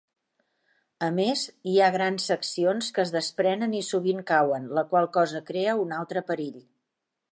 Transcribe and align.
A 1.07 1.09
més, 1.17 1.43
hi 1.71 1.73
ha 1.79 1.89
grans 1.97 2.25
seccions 2.31 2.89
que 2.95 3.05
es 3.05 3.11
desprenen 3.17 3.77
i 3.81 3.85
sovint 3.91 4.25
cauen, 4.33 4.69
la 4.79 4.85
qual 4.95 5.11
cosa 5.19 5.43
crea 5.51 5.77
un 5.83 5.95
altre 5.99 6.25
perill. 6.33 6.59